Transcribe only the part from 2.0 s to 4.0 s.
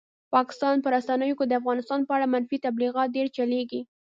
په اړه منفي تبلیغات ډېر چلېږي.